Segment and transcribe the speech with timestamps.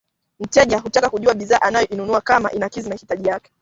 [0.39, 3.51] mteja hutaka kujua bidhaa anayoinunua kama inakidhi mahitaji yake